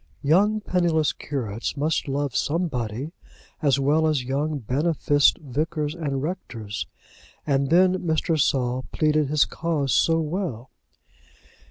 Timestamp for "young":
0.23-0.61, 4.23-4.57